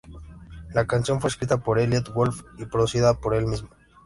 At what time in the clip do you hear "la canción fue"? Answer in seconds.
0.73-1.29